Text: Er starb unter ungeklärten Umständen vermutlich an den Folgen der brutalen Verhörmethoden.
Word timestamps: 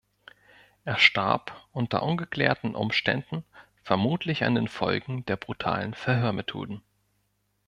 Er 0.83 0.97
starb 0.97 1.63
unter 1.73 2.01
ungeklärten 2.01 2.73
Umständen 2.73 3.45
vermutlich 3.83 4.43
an 4.43 4.55
den 4.55 4.67
Folgen 4.67 5.25
der 5.27 5.35
brutalen 5.37 5.93
Verhörmethoden. 5.93 6.81